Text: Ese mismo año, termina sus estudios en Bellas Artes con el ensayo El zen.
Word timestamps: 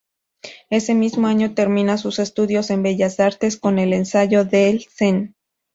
Ese 0.71 0.95
mismo 0.95 1.27
año, 1.27 1.53
termina 1.53 1.99
sus 1.99 2.17
estudios 2.17 2.71
en 2.71 2.81
Bellas 2.81 3.19
Artes 3.19 3.55
con 3.55 3.77
el 3.77 3.93
ensayo 3.93 4.47
El 4.51 4.87
zen. 4.89 5.35